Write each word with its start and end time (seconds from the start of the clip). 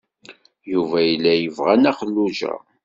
Yuba 0.71 0.97
yella 1.09 1.33
yebɣa 1.35 1.73
Nna 1.75 1.91
Xelluǧa. 1.99 2.53